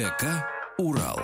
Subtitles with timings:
[0.00, 0.46] ДК
[0.78, 1.20] «Урал».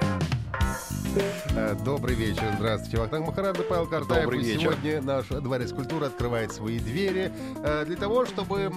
[1.56, 2.98] Э, Добрый вечер, здравствуйте.
[2.98, 4.24] Вахтанг Махарадзе, Павел Картаев.
[4.24, 4.72] Добрый И вечер.
[4.72, 7.32] Сегодня наш дворец культуры открывает свои двери
[7.64, 8.70] э, для того, чтобы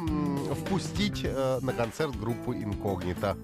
[0.62, 3.36] впустить э, на концерт группу «Инкогнито».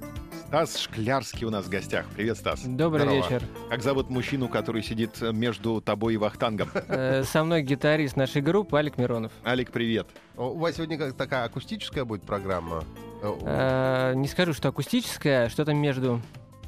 [0.47, 2.05] Стас Шклярский у нас в гостях.
[2.15, 2.61] Привет, Стас.
[2.63, 3.21] Добрый Здорово.
[3.21, 3.43] вечер.
[3.69, 6.69] Как зовут мужчину, который сидит между тобой и Вахтангом?
[7.25, 9.33] Со мной гитарист нашей группы Алик Миронов.
[9.45, 10.07] Алик, привет.
[10.37, 12.85] У вас сегодня как такая акустическая будет программа?
[13.21, 16.21] Не скажу, что акустическая, что-то между,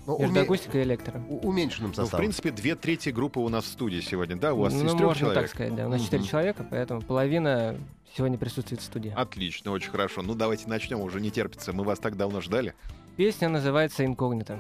[0.08, 1.22] ну, между уме- акустикой и электро.
[1.30, 2.22] у- уменьшенным Ну, в составом.
[2.24, 4.54] принципе, две трети группы у нас в студии сегодня, да?
[4.54, 5.42] У вас ну, из трех можно человек?
[5.44, 5.86] так сказать, да.
[5.86, 6.30] У нас четыре Мгм.
[6.30, 7.76] человека, поэтому половина
[8.16, 9.14] сегодня присутствует в студии.
[9.16, 10.22] Отлично, очень хорошо.
[10.24, 11.74] Ну, давайте начнем, уже не терпится.
[11.74, 12.74] Мы вас так давно ждали.
[13.18, 14.60] Песня называется «Инкогнито».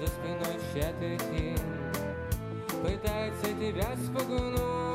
[0.00, 0.58] За спиной
[1.18, 1.58] тень
[2.82, 4.93] Пытается тебя спугнуть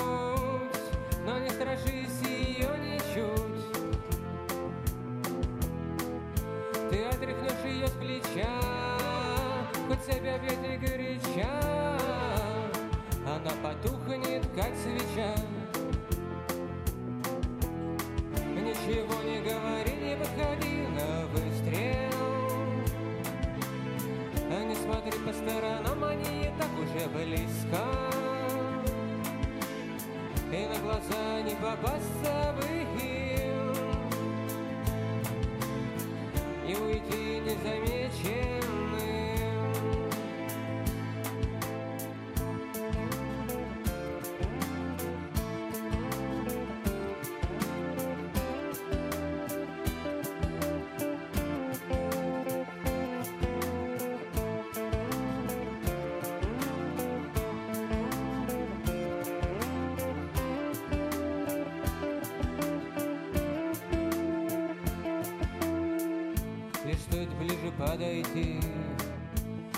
[67.80, 68.60] подойти,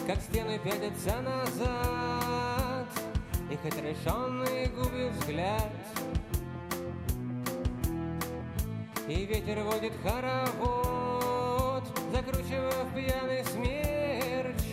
[0.07, 2.87] как стены пятятся назад,
[3.51, 5.71] их отрешенные губы взгляд.
[9.07, 14.63] И ветер водит хоровод, закручивая в пьяный смерч,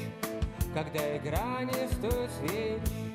[0.73, 3.08] когда игра не стоит свеч.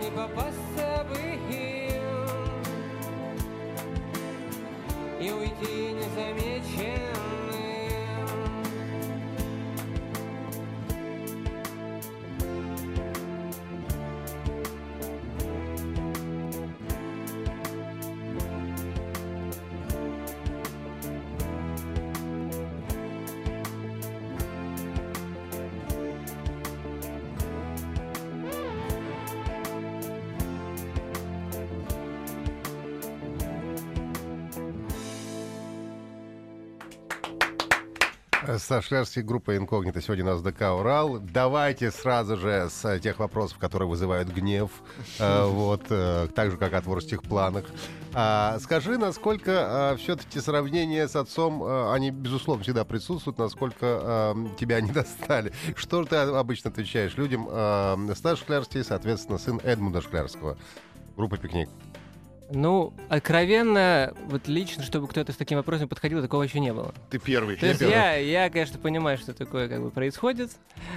[0.00, 0.61] Не попасться
[38.58, 40.00] Саш Шерсти, группа «Инкогнито».
[40.00, 41.20] Сегодня у нас ДК «Урал».
[41.20, 44.70] Давайте сразу же с э, тех вопросов, которые вызывают гнев,
[45.20, 47.64] э, вот, э, так же, как о творческих планах.
[48.12, 54.80] А, скажи, насколько все-таки сравнения с отцом, э, они, безусловно, всегда присутствуют, насколько э, тебя
[54.80, 55.52] не достали.
[55.76, 57.48] Что ты обычно отвечаешь людям?
[57.48, 60.58] Э, Стас Шклярский, соответственно, сын Эдмунда Шклярского.
[61.16, 61.68] Группа «Пикник».
[62.54, 66.94] Ну, откровенно, вот лично, чтобы кто-то с таким вопросом подходил, такого еще не было.
[67.10, 67.56] Ты первый.
[67.56, 70.50] То есть я, я, конечно, понимаю, что такое как бы происходит,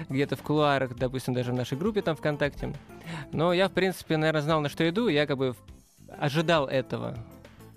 [0.09, 2.73] где-то в кулуарах, допустим, даже в нашей группе там ВКонтакте.
[3.31, 5.55] Но я, в принципе, наверное, знал, на что иду, я как бы
[6.19, 7.17] ожидал этого.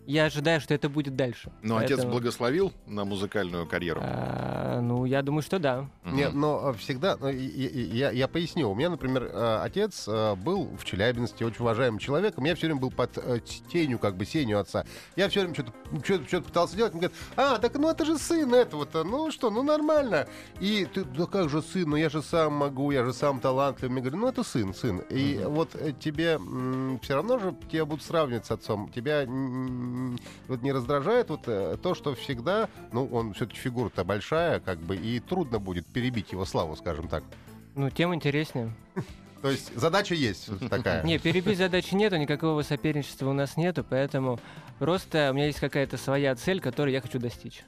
[0.09, 1.53] Я ожидаю, что это будет дальше.
[1.61, 4.01] Но отец Поэтому, благословил на музыкальную карьеру.
[4.03, 5.91] а, ну, я думаю, что да.
[6.07, 8.71] Нет, но э, всегда, ну, и я, я поясню.
[8.71, 12.45] У меня, например, э, отец был в Челябинске очень уважаемым человеком.
[12.45, 13.41] Я все время был под э,
[13.71, 14.87] тенью, как бы, сенью отца.
[15.15, 15.73] Я все время что-то
[16.27, 16.95] что пытался делать.
[16.95, 19.05] Он говорит, а, так ну это же сын этого-то.
[19.05, 20.27] Ну что, ну нормально.
[20.59, 21.91] И ты, да как же сын?
[21.91, 23.97] Ну я же сам могу, я же сам талантливый.
[23.97, 25.01] Я говорю, ну это сын, сын.
[25.11, 26.41] И вот э, тебе
[27.03, 28.91] все равно же тебя будут сравнивать с отцом.
[28.91, 29.27] Тебя
[30.49, 34.97] вот не раздражает вот э, то, что всегда, ну он все-таки фигура-то большая, как бы,
[34.97, 37.25] и трудно будет перебить его славу, скажем так.
[37.75, 38.73] Ну, тем интереснее.
[39.43, 41.05] То есть задача есть такая.
[41.05, 44.41] Не, перебить задачи нету, никакого соперничества у нас нету, поэтому
[44.79, 47.63] просто у меня есть какая-то своя цель, которую я хочу достичь.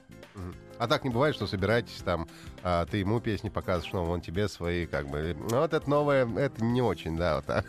[0.81, 2.27] А так не бывает, что собираетесь там,
[2.63, 5.37] а, ты ему песни показываешь, ну, он тебе свои, как бы.
[5.51, 7.67] Ну, вот это новое, это не очень, да, вот так.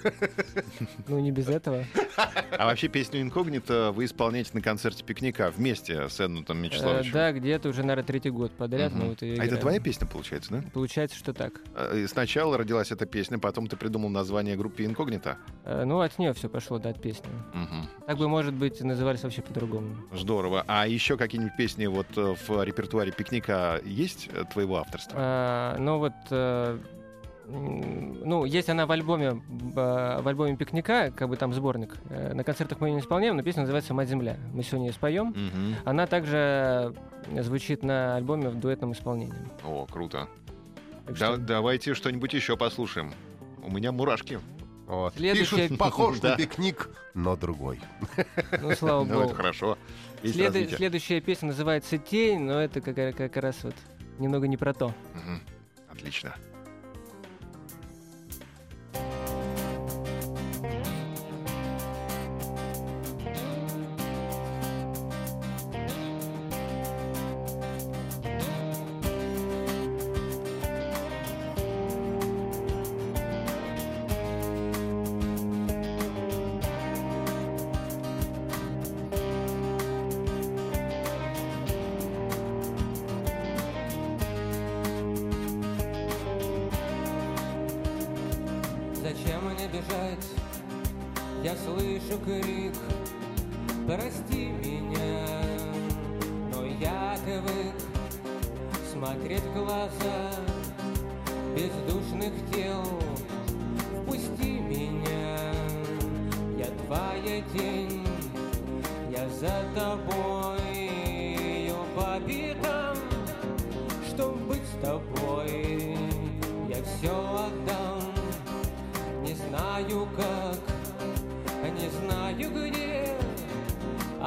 [1.09, 1.83] Ну, не без этого.
[2.57, 7.11] А вообще песню «Инкогнито» вы исполняете на концерте пикника вместе с Эдмутом Э, Мячеславовичем.
[7.11, 8.93] да, где-то уже, наверное, третий год подряд.
[8.93, 10.63] Мы вот А это твоя песня, получается, да?
[10.73, 11.59] Получается, что так.
[11.75, 15.37] А, и Сначала родилась эта песня, потом ты придумал название группе «Инкогнито».
[15.65, 17.29] Э, Ну, от нее все пошло, да, от песни.
[17.53, 17.89] Мгм.
[18.07, 19.97] Так бы, может быть, назывались вообще по-другому.
[20.13, 20.63] Здорово.
[20.67, 25.15] А еще какие-нибудь песни вот э, в репертуаре пикника есть э, твоего авторства?
[25.19, 26.77] А, ну вот, э,
[27.47, 31.97] ну, есть она в альбоме, в, альбоме «Пикника», как бы там сборник.
[32.09, 34.37] На концертах мы ее не исполняем, но песня называется «Мать земля».
[34.53, 35.29] Мы сегодня ее споем.
[35.29, 35.75] Мгм.
[35.83, 36.93] Она также
[37.39, 39.33] звучит на альбоме в дуэтном исполнении.
[39.65, 40.29] О, круто.
[41.07, 43.11] Так Да- что давайте что-нибудь еще послушаем.
[43.63, 44.39] У меня мурашки.
[44.91, 45.13] Вот.
[45.15, 47.79] Следующая- Пишут, похож на пикник, но другой.
[48.61, 49.33] Ну, слава Ну, это богу.
[49.35, 49.77] хорошо.
[50.21, 53.73] Следующая песня называется «Тень», но это как, как раз вот
[54.19, 54.93] немного не про то.
[55.89, 56.35] Отлично.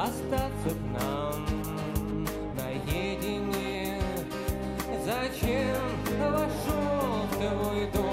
[0.05, 2.27] Остаться б нам.
[2.55, 3.99] Наедине
[5.03, 5.81] Зачем?
[6.19, 8.04] Вошел в твой дом?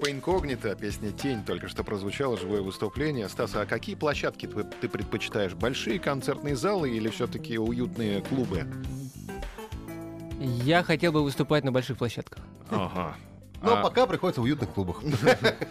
[0.00, 3.28] Группа Инкогнита, песня «Тень» только что прозвучало, живое выступление.
[3.28, 5.52] Стас, а какие площадки ты, ты предпочитаешь?
[5.52, 8.64] Большие концертные залы или все-таки уютные клубы?
[10.38, 12.42] Я хотел бы выступать на больших площадках.
[12.70, 13.14] Ага.
[13.62, 15.02] Но А, пока приходится в уютных клубах.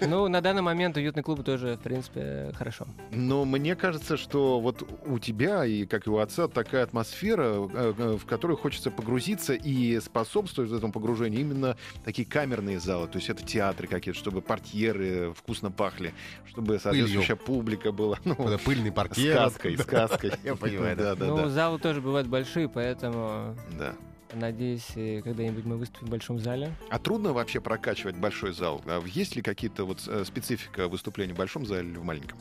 [0.01, 2.85] Ну, на данный момент уютный клуб тоже, в принципе, хорошо.
[3.11, 7.93] Но мне кажется, что вот у тебя и как и у отца такая атмосфера, э,
[7.97, 13.07] э, в которую хочется погрузиться и способствует этому погружению именно такие камерные залы.
[13.07, 16.13] То есть это театры какие-то, чтобы портьеры вкусно пахли,
[16.47, 18.19] чтобы соответствующая публика была.
[18.23, 19.33] Ну, Это пыльный паркет.
[19.33, 20.31] сказкой, сказкой.
[20.43, 21.15] Я понимаю, да.
[21.15, 23.93] Да, да, ну, залы тоже бывают большие, поэтому да.
[24.33, 26.71] Надеюсь, и когда-нибудь мы выступим в большом зале.
[26.89, 28.81] А трудно вообще прокачивать большой зал?
[28.85, 32.37] А Есть ли какие-то вот э, специфика выступления в большом зале или в маленьком?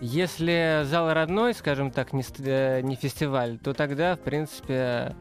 [0.00, 5.14] Если зал родной, скажем так, не, э, не фестиваль, то тогда, в принципе,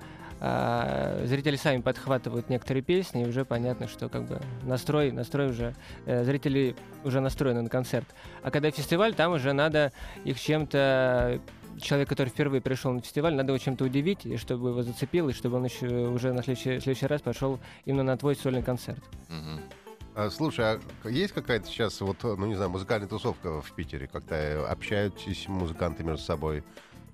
[0.44, 5.76] а, зрители сами подхватывают некоторые песни, и уже понятно, что как бы настрой, настрой уже,
[6.08, 8.08] э, зрители уже настроены на концерт.
[8.42, 9.92] А когда фестиваль, там уже надо
[10.24, 11.40] их чем-то
[11.80, 15.34] человек, который впервые пришел на фестиваль, надо его чем-то удивить, и чтобы его зацепило, и
[15.34, 19.04] чтобы он еще уже на следующий, следующий раз пошел именно на твой сольный концерт.
[20.14, 20.66] А, слушай,
[21.04, 24.08] а есть какая-то сейчас, вот, ну не знаю, музыкальная тусовка в Питере?
[24.08, 26.64] Как-то общаетесь музыканты между собой?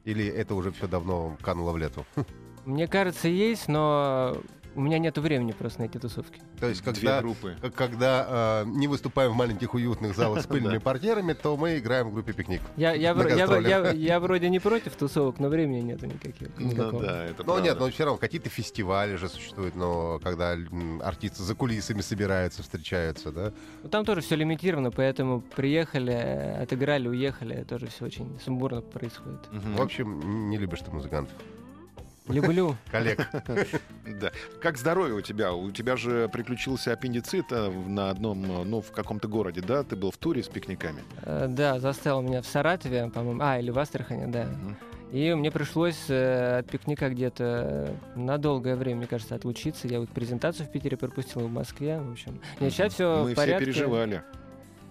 [0.04, 2.06] Или это уже все давно кануло в лету?
[2.66, 4.38] Мне кажется, есть, но
[4.78, 6.40] у меня нет времени просто на эти тусовки.
[6.60, 7.56] То есть, Две когда, группы.
[7.62, 10.80] как- когда э, не выступаем в маленьких уютных залах с пыльными Да.
[10.80, 12.62] портьерами, то мы играем в группе «Пикник».
[12.78, 12.94] Я,
[13.92, 16.50] я, вроде не против тусовок, но времени нету никаких.
[16.58, 20.56] Ну да, это Ну нет, но все равно какие-то фестивали же существуют, но когда
[21.02, 23.54] артисты за кулисами собираются, встречаются, да?
[23.84, 29.40] Ну, там тоже все лимитировано, поэтому приехали, отыграли, уехали, тоже все очень сумбурно происходит.
[29.52, 31.34] В общем, не любишь ты музыкантов.
[32.28, 32.76] Люблю.
[32.92, 33.28] Коллег.
[34.20, 34.32] Да.
[34.62, 35.54] Как здоровье у тебя?
[35.54, 39.84] У тебя же приключился аппендицит э, на одном, э, ну, в каком-то городе, да?
[39.84, 41.04] Ты был в туре с пикниками.
[41.24, 44.48] Э, Да, заставил меня в Саратове, по-моему, а, или в Астрахане, да.
[45.12, 49.88] И мне пришлось э, от пикника где-то на долгое время, мне кажется, отлучиться.
[49.88, 52.42] Я вот презентацию в Питере пропустил, в Москве, в общем.
[52.60, 53.66] Нет, сейчас все Мы в все порядке.
[53.66, 54.24] переживали.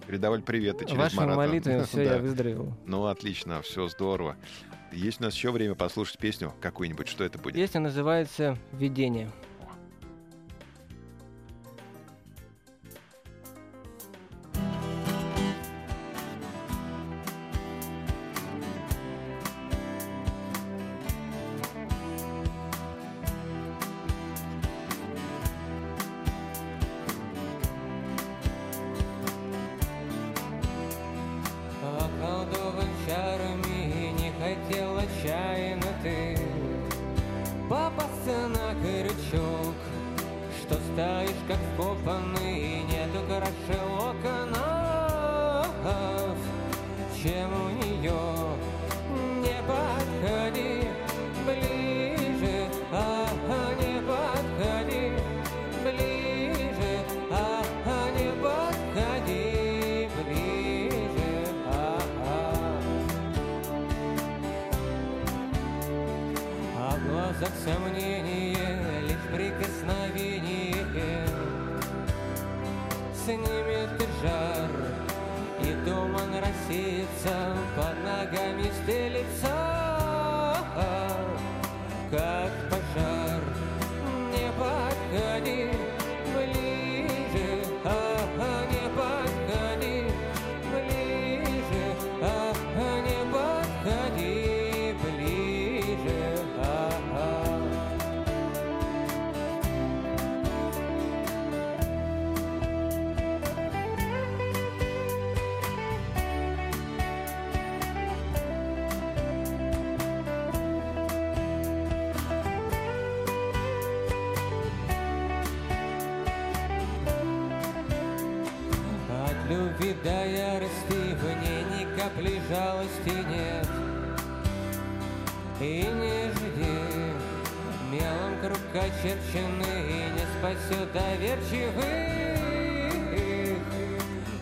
[0.07, 1.37] Передавали приветы через Вашими Марата.
[1.37, 2.15] молитвами все, Да.
[2.15, 2.73] я выздоровел.
[2.85, 4.37] Ну, отлично, все здорово.
[4.93, 7.07] Есть у нас еще время послушать песню какую-нибудь.
[7.09, 7.55] Что это будет?
[7.55, 9.29] Песня называется «Видение».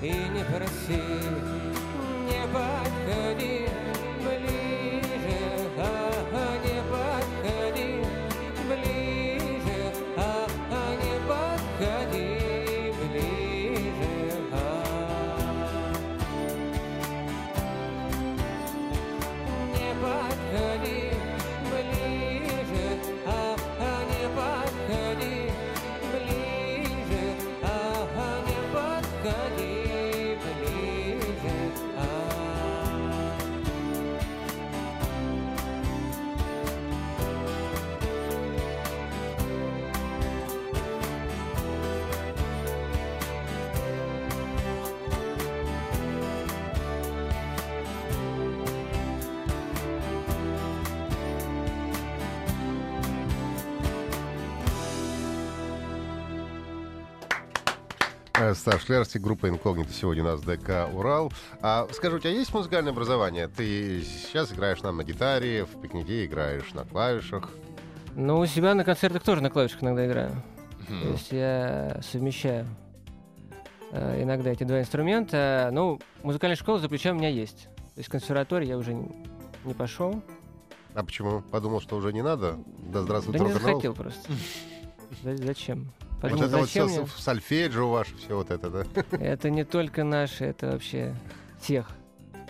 [0.05, 1.01] И не проси
[2.27, 3.67] Не подходи
[58.65, 61.31] Стас Шлярский, группа «Инкогнито» сегодня у нас ДК «Урал».
[61.61, 63.47] А, скажи, у тебя есть музыкальное образование?
[63.47, 67.51] Ты сейчас играешь нам на гитаре, в пикнике играешь на клавишах.
[68.15, 70.31] Ну, у себя на концертах тоже на клавишах иногда играю.
[70.87, 71.11] То Мгм.
[71.11, 72.65] есть я совмещаю
[73.91, 75.69] э, иногда эти два инструмента.
[75.71, 77.65] Ну, музыкальная школа за плечами у меня есть.
[77.65, 79.11] То есть в консерваторий я уже не,
[79.63, 80.23] не пошел.
[80.95, 81.43] А почему?
[81.51, 82.57] Подумал, что уже не надо?
[82.79, 84.27] Да здравствует Да не захотел просто.
[85.21, 85.35] За-
[86.29, 86.37] Зачем?
[86.37, 87.07] Вот Подумал, это вот все мне?
[87.17, 88.83] сольфеджио ваше, все вот это, да?
[89.19, 91.15] Это не только наши, это вообще
[91.61, 91.89] всех.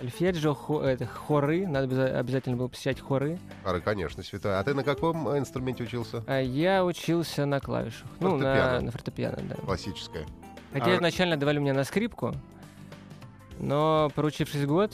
[0.01, 3.39] Альфеджио, хо- это хоры, надо обяза- обязательно было посещать хоры.
[3.63, 4.59] Ары, конечно, святая.
[4.59, 6.21] А ты на каком инструменте учился?
[6.27, 8.05] А я учился на клавишах.
[8.19, 8.81] Ну, на, Фортепиано.
[8.81, 9.55] на фортепиано, да.
[9.55, 10.25] Классическое.
[10.73, 12.33] Хотя А- изначально давали мне на скрипку,
[13.59, 14.91] но проучившись год,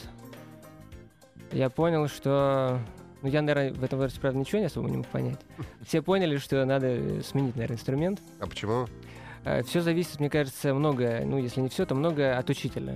[1.51, 2.79] я понял, что...
[3.21, 5.39] Ну, я, наверное, в этом возрасте, правда, ничего не особо не мог понять.
[5.86, 8.21] Все поняли, что надо э, сменить, наверное, инструмент.
[8.39, 8.88] А почему?
[9.65, 12.95] Все зависит, мне кажется, многое, ну, если не все, то многое от учителя.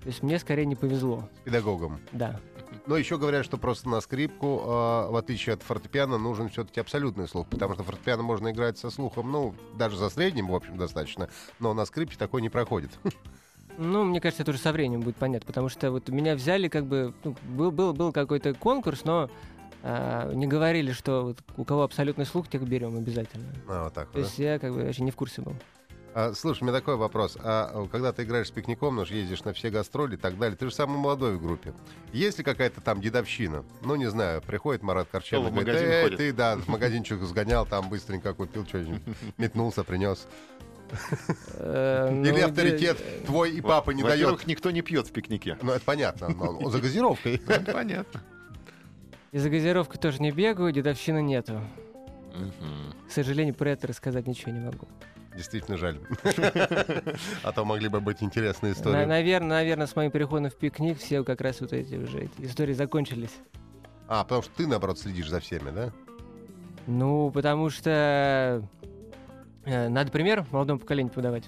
[0.00, 2.00] То есть мне скорее не повезло, Педагогом.
[2.12, 2.40] да.
[2.86, 7.26] Но еще говорят, что просто на скрипку, э, в отличие от фортепиано, нужен все-таки абсолютный
[7.26, 11.28] слух, потому что фортепиано можно играть со слухом, ну, даже за средним, в общем, достаточно,
[11.58, 12.90] но на скрипке такой не проходит.
[13.78, 16.86] Ну, мне кажется, это уже со временем будет понятно, потому что вот меня взяли, как
[16.86, 19.28] бы, ну, был, был, был какой-то конкурс, но
[19.88, 23.46] а, не говорили, что вот у кого абсолютный слух, тех берем обязательно.
[23.68, 24.26] А, вот так То вот, да?
[24.26, 25.54] есть я как бы вообще не в курсе был.
[26.12, 27.38] А, слушай, у меня такой вопрос.
[27.40, 30.36] А э, когда ты играешь с пикником, ну, ж ездишь на все гастроли и так
[30.38, 31.72] далее, ты же самый молодой в группе.
[32.12, 33.64] Есть ли какая-то там дедовщина?
[33.82, 37.64] Ну, не знаю, приходит Марат в говорит, магазин «Эй, ходит?» ты, да, в магазинчик сгонял,
[37.64, 39.02] там быстренько купил что-нибудь,
[39.38, 40.26] метнулся, принес.
[41.52, 44.18] Э, ну, Или де- авторитет твой и папа не дает.
[44.18, 45.56] Во-первых, никто не пьет в пикнике.
[45.62, 47.40] Ну, это понятно, но он за газировкой.
[47.46, 48.22] Ну, понятно.
[49.36, 51.60] И за газировкой тоже не бегаю, дедовщины нету.
[52.32, 52.94] Мгм.
[53.06, 54.88] К сожалению, про это рассказать ничего не могу.
[55.36, 56.00] Действительно жаль.
[57.42, 59.04] А то могли бы быть интересные истории.
[59.04, 63.36] наверное, наверное, с моим переходом в пикник все как раз вот эти уже истории закончились.
[64.08, 65.92] А, потому что ты, наоборот, следишь за всеми, да?
[66.86, 68.66] Ну, потому что
[69.66, 71.44] э, надо пример молодому поколению подавать,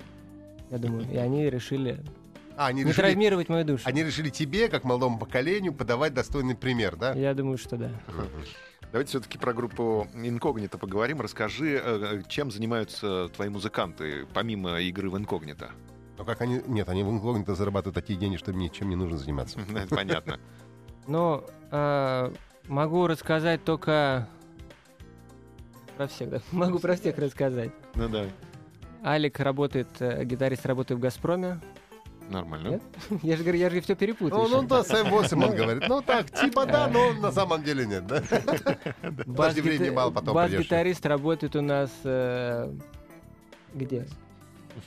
[0.71, 1.11] я думаю.
[1.11, 2.05] И они решили
[2.59, 3.85] А, они не решили, травмировать мою душу.
[3.87, 7.13] они решили тебе, как молодому поколению, подавать достойный пример, да?
[7.13, 7.93] Я думаю, что да.
[8.91, 11.21] Давайте все-таки про группу Инкогнито поговорим.
[11.21, 15.71] Расскажи, э, чем занимаются твои музыканты, помимо игры в Инкогнито.
[16.17, 16.61] Ну как они...
[16.67, 19.61] Нет, они в инкогнито зарабатывают такие деньги, что им ничем не нужно заниматься.
[19.77, 20.41] Это понятно.
[21.07, 22.33] Ну, э,
[22.67, 24.29] могу рассказать только
[25.97, 26.41] про всех, да?
[26.51, 27.71] Могу про всех рассказать.
[27.95, 28.27] Ну да,
[29.05, 31.61] Алик работает, э, гитарист работает в «Газпроме».
[32.31, 32.69] Нормально.
[32.69, 32.83] Нет?
[33.23, 34.49] Я же говорю, я же все перепутал.
[34.49, 35.85] Ну, ну да, Сэм Восеман говорит.
[35.89, 38.23] Ну так, типа да, но на самом деле нет, да?
[39.27, 40.35] Подожди, времени мало, потом.
[40.35, 41.91] Бас-гитарист работает у нас...
[42.05, 42.73] э,
[43.75, 44.07] где?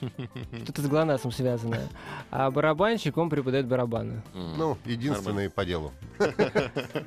[0.64, 1.80] Что-то с ГЛОНАССом связано.
[2.30, 4.22] А барабанщик, он преподает барабаны.
[4.32, 5.92] Ну, единственный по делу.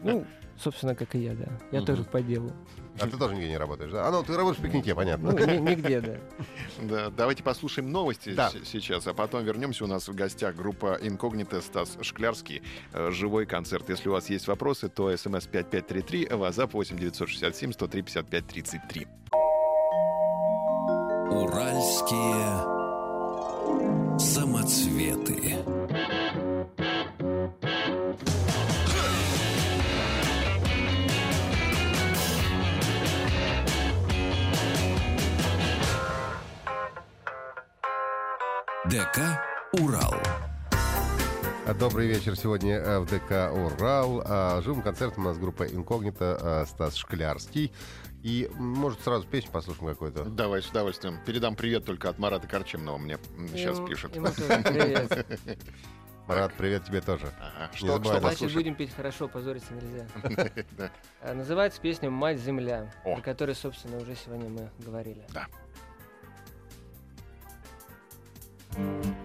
[0.03, 0.25] Ну,
[0.57, 1.47] собственно, как и я, да.
[1.71, 1.85] Я Мгм.
[1.87, 2.51] тоже по делу.
[2.99, 4.07] А ты тоже нигде не работаешь, да?
[4.07, 5.31] А ну, ты работаешь в пикнике, понятно.
[5.33, 6.15] Ну, ни- нигде, да.
[6.81, 8.49] Да, давайте послушаем новости Да.
[8.51, 9.83] с- сейчас, а потом вернемся.
[9.83, 12.61] У нас в гостях группа Инкогнито Стас Шклярский.
[12.93, 13.89] Э, Живой концерт.
[13.89, 19.07] Если у вас есть вопросы, то смс 5533, WhatsApp 8 967 103 55 33.
[21.31, 22.75] Уральские
[24.19, 25.57] самоцветы.
[38.89, 39.41] ДК
[39.81, 40.13] «Урал».
[41.67, 42.35] А, Добрый вечер.
[42.35, 44.21] Сегодня э, в ДК «Урал».
[44.25, 47.71] А, Живым концертом у нас группа «Инкогнито» а, Стас Шклярский.
[48.21, 50.25] И, может, сразу песню послушаем какую-то?
[50.25, 51.19] Давай, с удовольствием.
[51.25, 53.17] Передам привет только от Марата Корчемного мне
[53.53, 54.15] сейчас Ему- пишет.
[54.15, 55.25] ему привет.
[56.27, 57.31] Марат, привет тебе тоже.
[57.39, 58.19] Ага, Не Что, что.
[58.19, 60.91] Значит, будем петь хорошо, позориться нельзя.
[61.33, 63.17] Называется песня «Мать Земля», О.
[63.17, 65.23] о которой, собственно, уже сегодня мы говорили.
[65.33, 65.45] Да.
[68.75, 69.24] Thank you.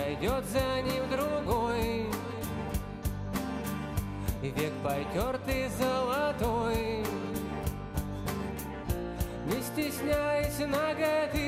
[0.00, 2.06] Пройдет за ним другой,
[4.42, 7.04] век потертый золотой.
[9.46, 11.38] Не стесняясь ноготы,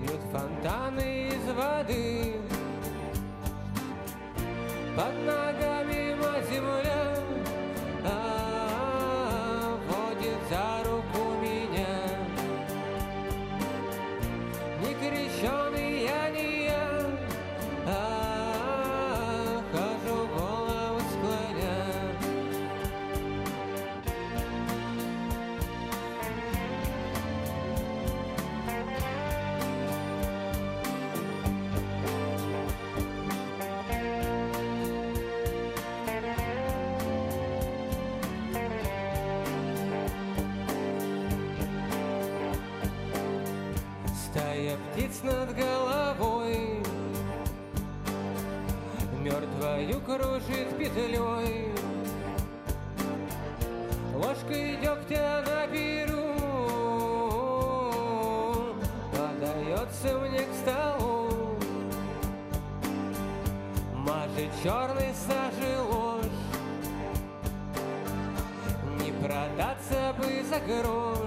[0.00, 2.34] бьют фонтаны из воды.
[4.96, 5.73] Под ногами
[50.14, 51.72] кружит петлей.
[54.14, 56.34] Ложкой дегтя на перу
[59.10, 61.58] Подается мне к столу.
[63.94, 66.24] Мажет черный сажи ложь.
[69.00, 71.23] Не продаться бы за грош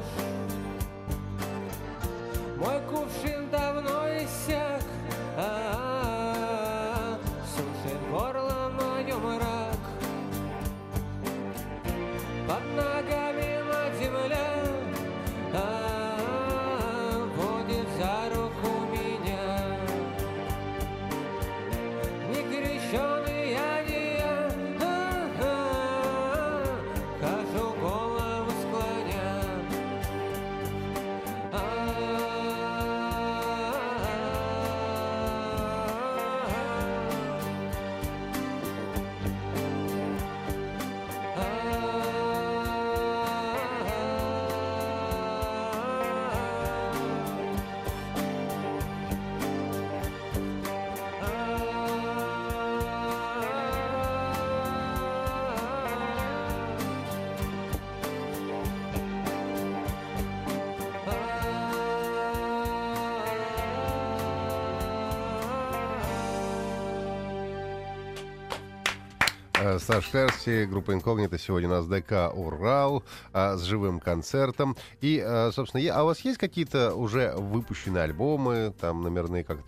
[69.67, 71.37] Э, Стас Шклярский, группа «Инкогнито».
[71.37, 73.03] Сегодня у нас ДК «Урал»
[73.33, 74.77] а, с живым концертом.
[75.01, 79.59] И, э, собственно, я- а у вас есть какие-то уже выпущенные альбомы, там, номерные, как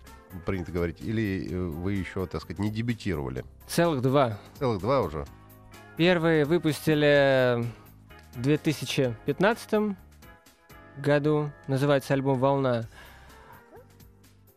[0.46, 3.44] принято говорить, или э, вы еще, так сказать, не дебютировали?
[3.68, 4.38] Целых два.
[4.58, 5.26] Целых два уже?
[5.98, 7.62] Первые выпустили
[8.36, 9.96] в 2015
[10.96, 11.50] году.
[11.66, 12.86] Называется альбом «Волна».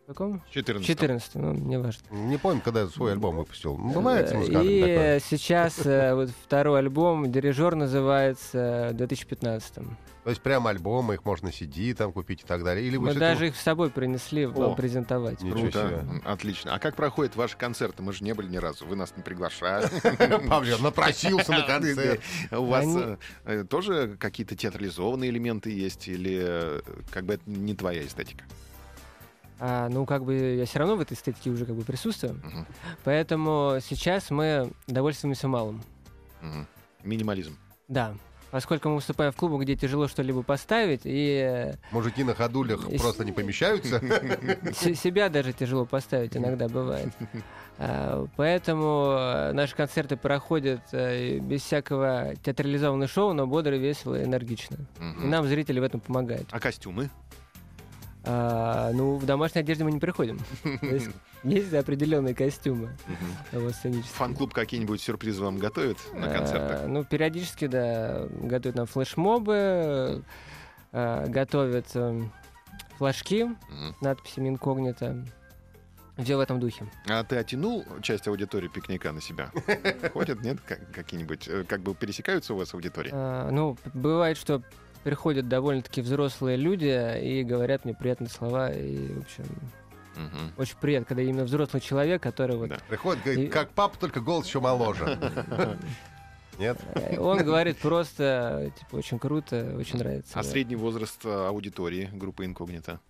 [0.04, 0.42] В каком?
[0.50, 0.86] 14.
[0.86, 2.02] 14 ну, не важно.
[2.10, 3.74] Не помню, когда я свой альбом выпустил.
[3.76, 5.20] Бывает с Э, музыкантами И такое.
[5.20, 9.82] сейчас э, вот второй альбом «Дирижер» называется в 2015 То
[10.26, 12.86] есть прям альбомы, их можно CD там купить и так далее.
[12.86, 14.74] Или Мы даже их с собой принесли О.
[14.74, 15.40] презентовать.
[15.40, 16.04] Ничего Круто.
[16.26, 16.74] Отлично.
[16.74, 18.02] А как проходят ваши концерты?
[18.02, 18.84] Мы же не были ни разу.
[18.84, 19.88] Вы нас не приглашали.
[20.50, 22.20] Павел напросился на концерт.
[22.50, 26.08] У вас э, э, тоже какие-то театрализованные элементы есть?
[26.08, 28.44] Или э, как бы это не твоя эстетика?
[29.60, 32.34] А, ну, как бы я все равно в этой эстетике уже как бы присутствую.
[32.42, 32.66] Мгм.
[33.04, 35.82] Поэтому сейчас мы довольствуемся малым.
[36.40, 36.66] Мгм.
[37.02, 37.56] Минимализм.
[37.88, 38.14] Да.
[38.50, 43.00] Поскольку мы выступаем в клубах, где тяжело что-либо поставить, и Мужики на ходулях И с-
[43.02, 44.00] просто не помещаются.
[44.74, 47.08] се- себя даже тяжело поставить иногда бывает.
[47.78, 54.24] А, Поэтому э, наши концерты проходят э, без всякого театрализованного шоу, но бодро, весело и
[54.24, 54.76] энергично.
[55.00, 56.46] И нам зрители в этом помогают.
[56.52, 57.10] А костюмы?
[58.26, 60.38] А, ну, в домашней одежде мы не приходим.
[60.82, 61.10] Есть
[61.42, 62.88] есть определенные костюмы
[63.52, 63.74] вот.
[64.14, 66.80] Фан-клуб какие-нибудь сюрпризы вам готовит на концертах?
[66.84, 70.22] А, Ну, периодически, да, готовят нам флешмобы,
[70.92, 72.32] а, готовят эм,
[72.96, 73.46] флажки
[73.98, 75.22] с надписями инкогнито.
[76.16, 76.86] Все в этом духе.
[77.08, 79.50] А ты оттянул часть аудитории пикника на себя?
[80.14, 80.58] Ходят, нет?
[80.66, 83.10] Как- Какие-нибудь, э, как бы пересекаются у вас аудитории?
[83.12, 84.62] А, ну, бывает, что
[85.04, 88.72] приходят довольно-таки взрослые люди и говорят мне приятные слова.
[88.72, 89.44] И, в общем,
[90.16, 90.52] Мгм.
[90.56, 92.70] очень приятно, когда именно взрослый человек, который вот...
[92.70, 92.78] Да.
[92.88, 95.18] Приходит, говорит, И- как папа, только голос еще моложе.
[96.58, 96.78] Нет?
[96.94, 100.38] э, Он говорит просто, типа, очень круто, очень нравится.
[100.38, 100.48] А да.
[100.48, 103.00] средний возраст э, аудитории группы Инкогнито?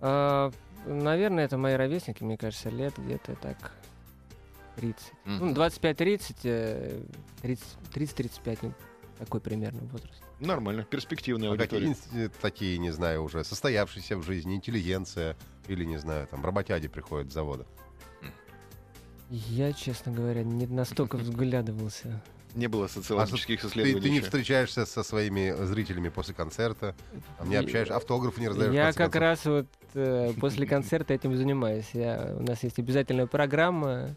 [0.00, 0.50] А,
[0.84, 3.56] наверное, это мои ровесники, мне кажется, лет где-то так
[4.76, 5.12] 30.
[5.24, 5.46] Мгм.
[5.46, 7.00] Ну, 25-30, э,
[7.42, 8.72] 30 30-35, ну,
[9.18, 10.22] такой примерно возраст.
[10.40, 12.26] Нормально, перспективная А какие аудитория.
[12.26, 17.30] инст- такие, не знаю, уже состоявшиеся в жизни, интеллигенция или, не знаю, там, работяги приходят
[17.30, 17.66] с завода.
[19.30, 22.22] Я, честно говоря, не настолько взглядывался.
[22.54, 24.24] Не было социологических Ты, исследований ты не еще.
[24.24, 26.94] встречаешься со своими зрителями после концерта,
[27.36, 28.72] там, не общаешься, автографы не раздаешь.
[28.72, 29.20] Я как концов.
[29.20, 31.90] раз вот э, после концерта этим занимаюсь.
[31.92, 34.14] Я, у нас есть обязательная программа.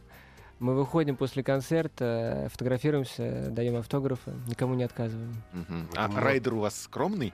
[0.61, 5.33] Мы выходим после концерта, фотографируемся, даем автографы, никому не отказываем.
[5.91, 7.33] Это А райдер у вас скромный?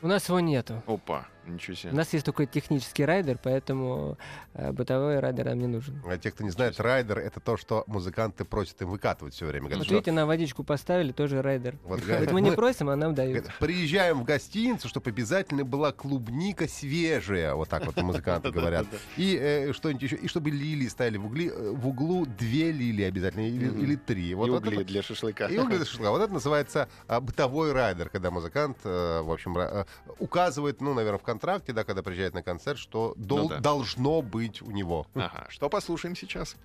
[0.00, 0.82] У нас его нету.
[0.86, 1.92] Опа, ничего У себе.
[1.92, 4.18] нас есть только технический райдер, поэтому
[4.54, 6.02] э, бытовой райдер нам не нужен.
[6.06, 9.62] А те, кто не знает, райдер— это то, что музыканты просят им выкатывать все время.
[9.64, 11.76] Говорят, Вот что видите, на водичку поставили, тоже райдер.
[11.84, 13.36] вот, говорят, мы не просим, а нам дают.
[13.38, 18.86] говорят, приезжаем в гостиницу, чтобы обязательно была клубника свежая, вот так вот музыканты говорят.
[19.16, 23.04] И э, что-нибудь еще, и чтобы лилии ставили в, угли, э, в углу две лилии
[23.04, 24.34] обязательно, или, три.
[24.34, 25.46] Вот, И вот угли это- для шашлыка.
[25.46, 26.10] И угли для шашлыка.
[26.10, 29.84] Вот это называется а, бытовой райдер, когда музыкант, э, в общем, э,
[30.18, 33.60] указывает, ну, наверное, в контракте, да, когда приезжает на концерт, что дол- Ну да.
[33.60, 35.06] должно быть у него.
[35.14, 36.56] Ага, что послушаем сейчас?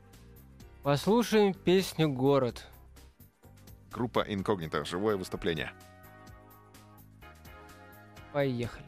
[0.83, 2.65] Послушаем песню «Город».
[3.91, 5.73] Группа Инкогнито, живое выступление.
[8.31, 8.85] Поехали.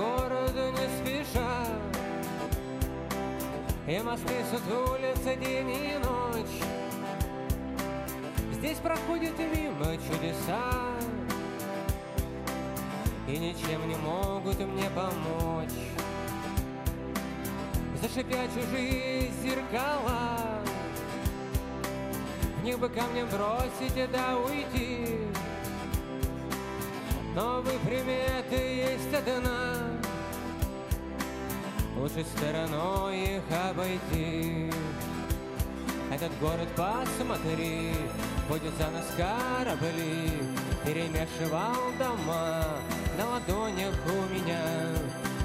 [0.00, 1.66] Городу не спеша.
[3.86, 6.62] И мосты сутулятся день и ночь.
[8.52, 10.72] Здесь проходят мимо чудеса.
[13.26, 15.80] И ничем не могут мне помочь.
[18.00, 20.60] Зашипят чужие зеркала.
[22.60, 25.18] В них бы камнем бросить и да уйти.
[27.34, 29.79] Новые приметы есть одна
[32.00, 34.72] Лучше стороной их обойти.
[36.10, 37.92] Этот город посмотри
[38.48, 40.32] Будет за нас корабли
[40.82, 42.64] Перемешивал дома
[43.18, 44.62] На ладонях у меня.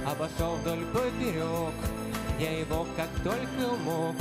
[0.09, 1.73] Обошел вдоль поперек
[2.39, 4.15] Я его как только мог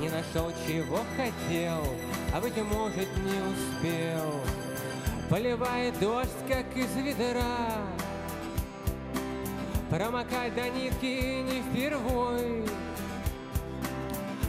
[0.00, 1.86] Не нашел чего хотел
[2.34, 4.40] А быть может не успел.
[5.30, 7.86] Поливает дождь, как из ведра
[9.90, 12.64] Промокать до нитки не впервой.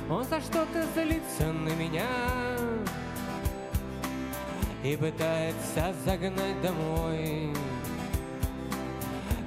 [0.09, 2.07] Он за что-то злится на меня
[4.83, 7.53] И пытается загнать домой.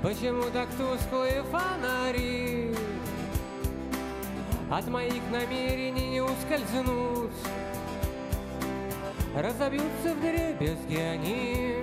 [0.02, 2.74] Почему так тусклые фонари?
[4.70, 7.30] От моих намерений не ускользнуть.
[9.34, 11.79] Разобьются в дребезги они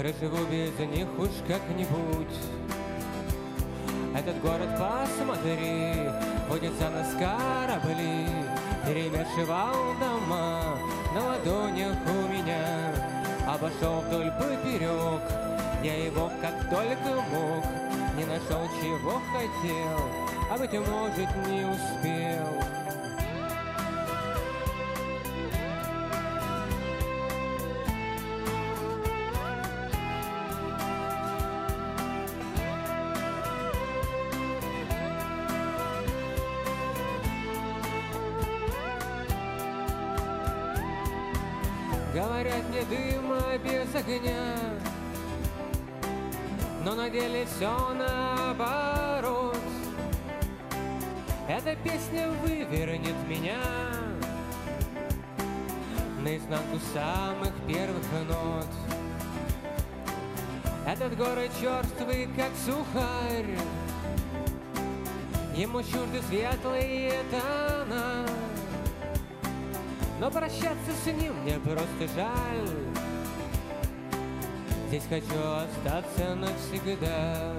[0.00, 2.36] Проживу без них уж как-нибудь.
[4.16, 6.08] Этот город посмотри
[6.48, 8.26] Ходит за нас корабли
[8.86, 10.78] Перемешивал дома
[11.14, 12.94] На ладонях у меня.
[13.46, 15.20] Обошел вдоль поперек
[15.84, 17.62] Я его как только мог
[18.16, 20.00] Не нашел чего хотел
[20.50, 22.69] А быть может не успел
[42.14, 44.56] Говорят, не дыма без огня.
[46.84, 49.56] Но на деле все наоборот.
[51.48, 53.60] Эта песня вывернет меня
[56.22, 58.66] Наизнанку самых первых нот.
[60.86, 63.56] Этот город черствый, как сухарь.
[65.54, 68.19] Ему чужды светлые тона
[70.20, 72.68] Но прощаться с ним мне просто жаль.
[74.88, 77.54] Здесь хочу остаться навсегда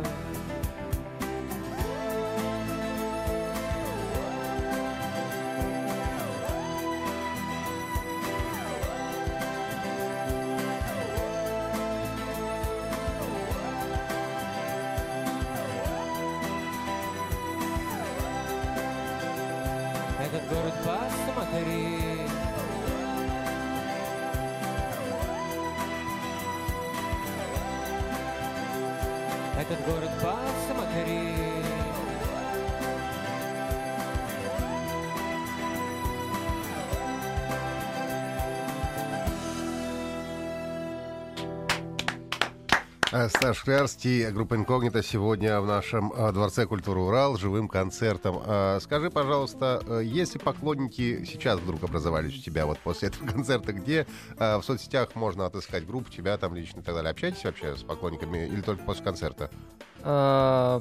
[43.13, 48.41] А, Стас Шклярский, группа «Инкогнито» сегодня в нашем а, Дворце культуры «Урал» живым концертом.
[48.45, 54.07] А, Скажи, пожалуйста, если поклонники сейчас вдруг образовались у тебя вот после этого концерта, где
[54.37, 57.11] в соцсетях можно отыскать группу, тебя там лично и так далее?
[57.11, 59.49] Общаетесь вообще с поклонниками или только после концерта?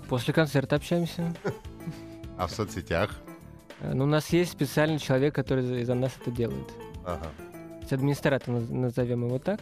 [0.08, 1.34] После концерта общаемся
[2.38, 3.10] А в соцсетях?
[3.80, 6.66] Э, Ну, у нас есть специальный человек, который за- нас это делает.
[7.04, 7.26] Ага.
[7.90, 9.60] Администратор, наз- назовем его так.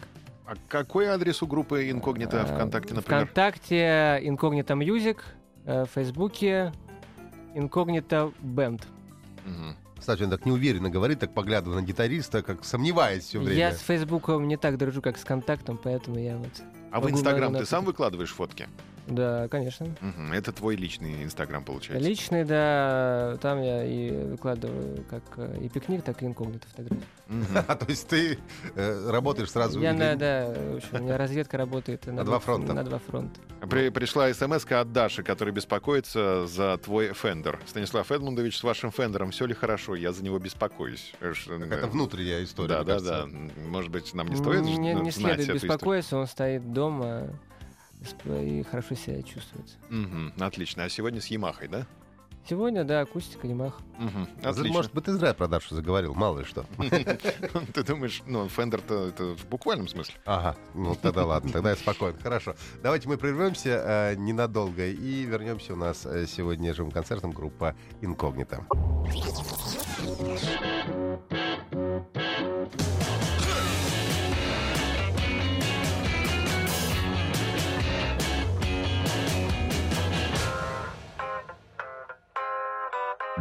[0.48, 3.24] А какой адрес у группы Инкогнито А, ВКонтакте, например?
[3.26, 5.22] ВКонтакте Incognito Music,
[5.66, 6.72] э, в Фейсбуке
[7.54, 8.86] Incognito Band.
[9.98, 13.58] Кстати, он так неуверенно говорит, так поглядывая на гитариста, как сомневаясь все время.
[13.58, 16.62] Я с Фейсбуком не так дружу, как с Контактом, поэтому я вот...
[16.92, 18.68] А в Инстаграм ты сам выкладываешь фотки?
[19.08, 19.86] Да, конечно.
[20.00, 20.32] Мгм.
[20.32, 22.06] Это твой личный Инстаграм, получается.
[22.06, 27.04] Личный, да, там я и выкладываю как э, и пикник, так и инкогнито фотографии.
[27.68, 28.38] А, то есть ты
[28.74, 29.80] э, работаешь сразу...
[29.80, 30.54] Я да,
[30.92, 32.72] у меня разведка работает на, два фронта.
[32.72, 33.38] На два фронта.
[33.68, 37.60] При- пришла смс от Даши, которая беспокоится за твой фендер.
[37.66, 39.94] Станислав Эдмундович, с вашим фендером все ли хорошо?
[39.94, 41.12] Я за него беспокоюсь.
[41.20, 41.32] Э,
[41.70, 42.68] Это внутренняя история.
[42.68, 43.26] Да, да, да.
[43.66, 47.28] Может быть, нам не стоит не, следует беспокоиться, он стоит дома
[48.24, 49.76] и хорошо себя чувствует.
[49.90, 50.84] Мгм, Отлично.
[50.84, 51.86] А сегодня с Ямахой, да?
[52.48, 53.78] Сегодня, да, акустика, Ямах.
[54.42, 54.72] Отлично.
[54.72, 56.64] Может быть, ты зря про Дашу заговорил, мало ли что.
[57.74, 60.14] Ты думаешь, ну, фендер-то это в буквальном смысле?
[60.24, 62.16] Ага, ну тогда ладно, тогда я спокоен.
[62.18, 62.54] Хорошо.
[62.82, 68.64] Давайте мы прервемся э, ненадолго и вернемся у нас э, сегодня живым концертом группа Инкогнито.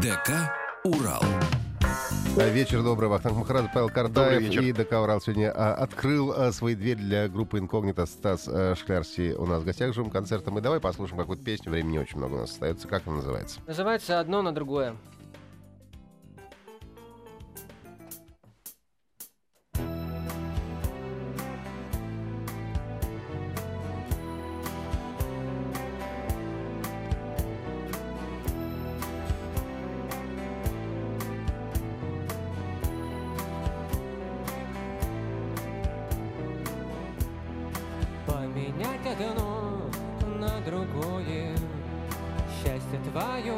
[0.02, 1.24] ДК «Урал».
[2.36, 7.00] Вечер добрый, Вахтанг Махарадзе, Павел Кардаев и ДК «Урал» сегодня а, открыл а, свои двери
[7.00, 8.06] для группы Инкогнито.
[8.06, 10.60] Стас а, Шклярский у нас в гостях живым концертом.
[10.60, 12.88] И давай послушаем какую-то песню, времени не очень много у нас остается.
[12.88, 13.60] Как она называется?
[13.66, 14.96] Называется «Одно на другое».
[39.18, 39.82] Одно
[40.40, 41.56] на другое
[42.62, 43.56] Счастье твое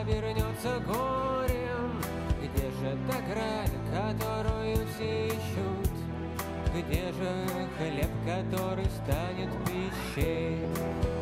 [0.00, 2.00] обернется горем
[2.40, 5.90] Где же та граль, которую все ищут?
[6.74, 11.21] Где же хлеб, который станет пищей?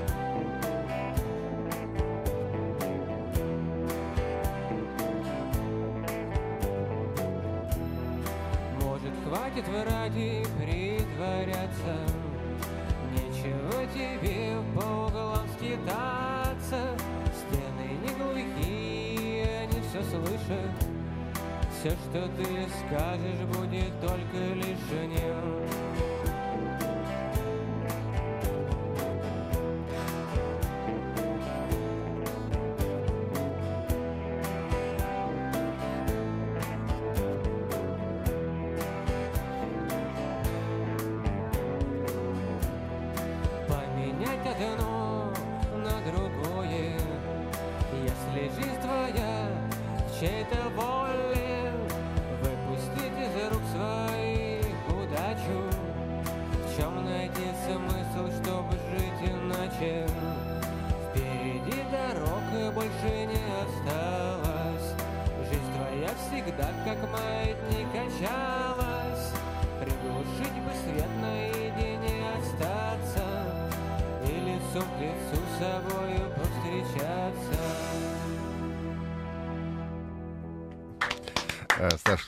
[21.81, 22.45] Все, что ты
[22.77, 25.60] скажешь, будет только лишним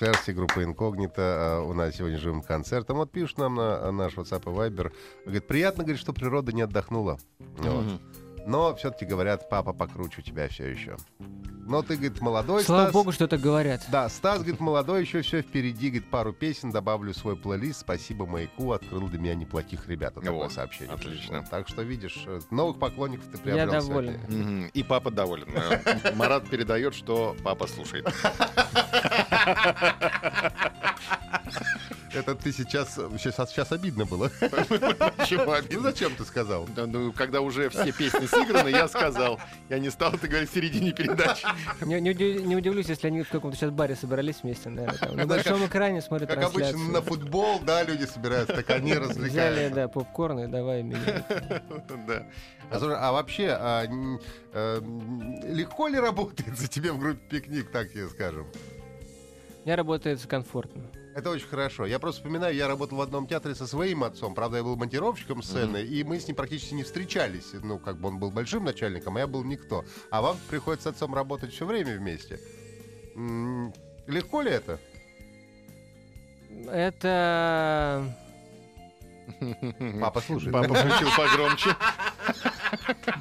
[0.03, 1.22] Шерсти, группа Инкогнито.
[1.22, 2.96] э, У нас сегодня живым концертом.
[2.96, 4.92] Вот пишут нам на наш WhatsApp и Viber.
[5.24, 7.18] Говорит, приятно, говорит, что природа не отдохнула.
[7.59, 7.84] Вот.
[7.84, 8.00] Мгм.
[8.44, 10.96] Но все-таки говорят, папа покруче тебя все еще.
[11.64, 12.92] Но ты, говорит, молодой, Слава Стас.
[12.92, 13.82] богу, что так говорят.
[13.88, 17.80] Да, Стас, говорит, молодой, еще все впереди, говорит, пару песен, добавлю в свой плейлист.
[17.80, 20.14] Спасибо маяку, открыл для меня неплохих ребят.
[20.14, 20.92] Такое О, сообщение.
[20.94, 21.38] отлично.
[21.40, 21.44] пришло.
[21.50, 24.20] Так что, видишь, э, новых поклонников ты Я приобрел доволен.
[24.28, 24.44] сегодня.
[24.44, 24.66] Мгм.
[24.74, 25.48] И папа доволен.
[25.54, 28.06] Э, Марат передает, что папа слушает.
[32.14, 34.30] Это ты сейчас, сейчас, сейчас обидно было.
[34.40, 35.82] Почему Ну обидно?
[35.82, 36.66] зачем ты сказал?
[36.76, 39.40] Да, ну, когда уже все песни сыграны, я сказал.
[39.68, 41.46] Я не стал это говорить в середине передачи.
[41.82, 45.26] Не, не не удивлюсь, если они в каком-то сейчас баре собрались вместе, наверное, там, на
[45.26, 46.92] большом экране смотрят Как обычно трансляцию.
[46.92, 49.74] на футбол, да, люди собираются, так они Взяли, развлекаются.
[49.74, 51.24] да, попкорн и давай меня.
[52.06, 52.26] Да.
[52.70, 54.20] А, слушай, а вообще, а, м,
[55.44, 58.46] легко ли работает за тебе в группе «Пикник», так тебе скажем?
[59.64, 60.82] Мне работает комфортно.
[61.14, 61.84] Это очень хорошо.
[61.86, 64.34] Я просто вспоминаю, я работал в одном театре со своим отцом.
[64.34, 67.52] Правда, я был монтировщиком сцены, и мы с ним практически не встречались.
[67.62, 69.84] Ну, как бы он был большим начальником, а я был никто.
[70.10, 72.40] А вам приходится с отцом работать все время вместе.
[73.14, 73.72] М,
[74.06, 74.80] Легко ли это?
[76.70, 78.04] Это...
[80.00, 80.52] Папа слушает.
[80.52, 81.70] Папа включил погромче.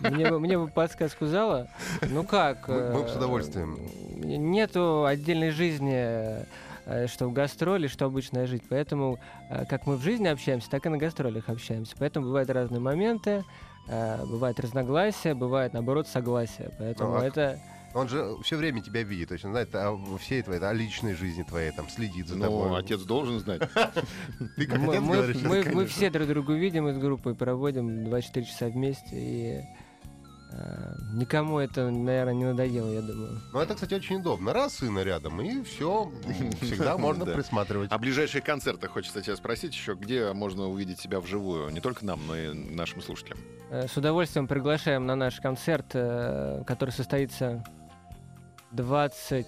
[0.09, 1.69] Мне, бы- мне бы подсказку зала.
[2.09, 2.67] Ну как?
[2.67, 3.77] Мы- мы э, с удовольствием.
[4.21, 6.45] Нету отдельной жизни,
[6.85, 8.63] э, что в гастроли, что обычная жизнь.
[8.69, 9.19] Поэтому,
[9.49, 11.95] э, как мы в жизни общаемся, так и на гастролях общаемся.
[11.99, 13.43] Поэтому бывают разные моменты,
[13.87, 16.71] э, бывают разногласия, бывает, наоборот, согласие.
[16.79, 17.59] Поэтому Ну, а это...
[17.93, 19.27] Он же все время тебя видит.
[19.27, 22.43] То есть он знает о всей твоей, о личной жизни твоей, там, следит за Ну,
[22.45, 22.79] тобой.
[22.79, 23.61] отец должен знать.
[24.55, 28.45] Ты как Мы, отец мы- говоришь, мы- все друг друга видим из группы, проводим 24
[28.45, 29.61] часа вместе, и
[31.13, 33.39] никому это, наверное, не надоело, я думаю.
[33.53, 34.53] Ну, это, кстати, очень удобно.
[34.53, 36.11] Раз сына рядом, и все,
[36.61, 37.91] всегда можно присматривать.
[37.91, 41.69] А ближайшие концерты, хочется тебя спросить еще, где можно увидеть себя вживую?
[41.71, 43.39] Не только нам, но и нашим слушателям.
[43.69, 47.63] Э, С удовольствием приглашаем на наш концерт, э, который состоится
[48.71, 49.47] 20...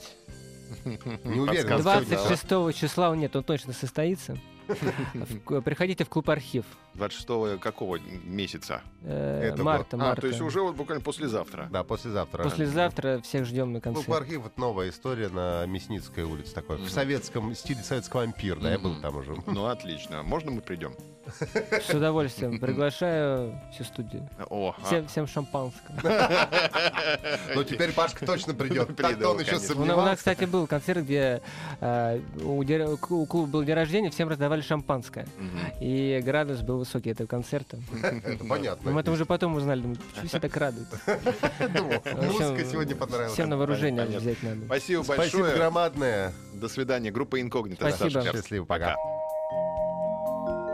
[0.86, 2.06] Не уверен, Подсказка.
[2.06, 4.38] 26 числа, нет, он точно состоится.
[5.66, 6.66] Приходите в клуб «Архив».
[6.95, 8.82] 26 какого месяца?
[9.01, 9.55] Э.
[9.57, 10.22] Марта, А, марта.
[10.22, 11.68] то есть уже вот буквально послезавтра.
[11.72, 12.43] Да, послезавтра.
[12.43, 14.09] Послезавтра всех ждем на концерт.
[14.09, 16.78] архив это новая история на Мясницкой улице такой.
[16.78, 19.36] В советском стиле советского ампир, да, я был там уже.
[19.47, 20.24] Ну, отлично.
[20.24, 20.93] Можно мы придем?
[21.26, 22.60] С удовольствием.
[22.62, 24.30] Приглашаю всю студию.
[24.50, 24.86] О, а.
[24.86, 25.96] Всем, всем шампанского.
[27.56, 28.88] Ну, теперь Пашка точно придет.
[28.88, 29.76] Так-то Придет, он еще конечно.
[29.76, 30.18] У на- у нас, сомневался.
[30.18, 31.42] кстати, был концерт, где
[31.80, 35.28] э, у, клуба был день рождения, всем раздавали шампанское.
[35.80, 37.78] И градус был высокий этого концерта.
[38.48, 38.90] Понятно.
[38.90, 40.90] Но мы это уже потом узнали, почему все так радуют.
[41.74, 43.34] Думал, В общем, Музыка сегодня понравилась.
[43.34, 44.66] Всем на вооружение взять надо.
[44.66, 45.56] Спасибо Спасибо большое.
[45.56, 46.34] громадное.
[46.54, 47.12] До свидания.
[47.12, 47.90] Группа Инкогнито.
[47.90, 48.22] Спасибо.
[48.24, 48.96] Счастливо, пока.